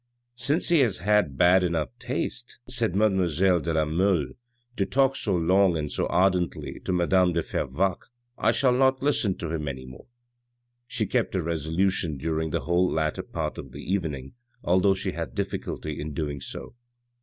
[0.35, 0.99] "Since he has
[1.29, 4.31] bad enough taste," said mademoiselle de la Mole,"
[4.77, 9.37] to talk so long and so ardently to madame de Fervaques, I shall not listen
[9.37, 10.07] to him any more."
[10.87, 14.33] She kept her resolution during the whole latter part of the evening,
[14.63, 16.73] although she had difficulty in doing so.